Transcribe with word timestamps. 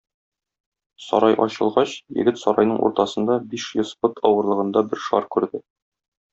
Сарай 1.07 1.37
ачылгач, 1.45 1.93
егет 2.21 2.41
сарайның 2.45 2.81
уртасында 2.89 3.37
биш 3.53 3.69
йөз 3.79 3.95
пот 4.03 4.21
авырлыгында 4.33 4.87
бер 4.91 5.07
шар 5.11 5.33
күрде. 5.37 5.67